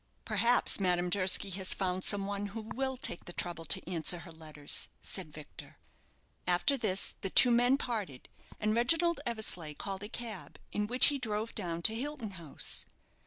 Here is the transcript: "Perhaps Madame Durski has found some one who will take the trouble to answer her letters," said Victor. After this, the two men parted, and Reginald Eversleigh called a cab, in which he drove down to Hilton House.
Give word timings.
"Perhaps 0.25 0.79
Madame 0.79 1.11
Durski 1.11 1.51
has 1.51 1.75
found 1.75 2.03
some 2.03 2.25
one 2.25 2.47
who 2.47 2.61
will 2.73 2.97
take 2.97 3.25
the 3.25 3.33
trouble 3.33 3.65
to 3.65 3.87
answer 3.87 4.21
her 4.21 4.31
letters," 4.31 4.89
said 4.99 5.31
Victor. 5.31 5.77
After 6.47 6.75
this, 6.75 7.13
the 7.21 7.29
two 7.29 7.51
men 7.51 7.77
parted, 7.77 8.27
and 8.59 8.75
Reginald 8.75 9.19
Eversleigh 9.27 9.75
called 9.75 10.01
a 10.01 10.09
cab, 10.09 10.57
in 10.71 10.87
which 10.87 11.09
he 11.09 11.19
drove 11.19 11.53
down 11.53 11.83
to 11.83 11.93
Hilton 11.93 12.31
House. 12.31 12.87